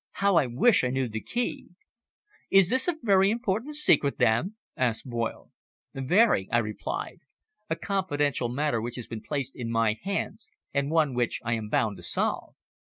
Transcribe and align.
"How 0.13 0.37
I 0.37 0.47
wish 0.47 0.83
I 0.83 0.87
knew 0.89 1.07
the 1.07 1.21
key." 1.21 1.75
"Is 2.49 2.71
this 2.71 2.87
a 2.87 2.97
very 3.03 3.29
important 3.29 3.75
secret, 3.75 4.17
then?" 4.17 4.55
asked 4.75 5.07
Boyle. 5.07 5.51
"Very," 5.93 6.49
I 6.51 6.57
replied. 6.57 7.19
"A 7.69 7.75
confidential 7.75 8.49
matter 8.49 8.81
which 8.81 8.95
has 8.95 9.05
been 9.05 9.21
placed 9.21 9.55
in 9.55 9.69
my 9.69 9.99
hands, 10.01 10.49
and 10.73 10.89
one 10.89 11.13
which 11.13 11.39
I 11.45 11.53
am 11.53 11.69
bound 11.69 11.97
to 11.97 12.01
solve." 12.03 12.55